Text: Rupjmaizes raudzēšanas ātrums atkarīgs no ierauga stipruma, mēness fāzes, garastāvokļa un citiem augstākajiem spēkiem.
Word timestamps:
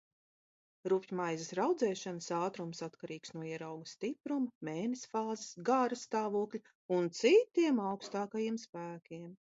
Rupjmaizes 0.91 1.51
raudzēšanas 1.59 2.29
ātrums 2.37 2.81
atkarīgs 2.87 3.33
no 3.37 3.45
ierauga 3.51 3.91
stipruma, 3.93 4.49
mēness 4.71 5.05
fāzes, 5.15 5.53
garastāvokļa 5.71 6.67
un 6.99 7.15
citiem 7.23 7.87
augstākajiem 7.95 8.63
spēkiem. 8.69 9.35